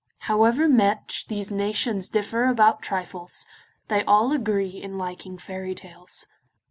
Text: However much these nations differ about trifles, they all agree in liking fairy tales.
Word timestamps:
However 0.21 0.67
much 0.67 1.27
these 1.27 1.51
nations 1.51 2.09
differ 2.09 2.45
about 2.47 2.81
trifles, 2.81 3.45
they 3.87 4.03
all 4.05 4.31
agree 4.31 4.81
in 4.81 4.97
liking 4.97 5.37
fairy 5.37 5.75
tales. 5.75 6.25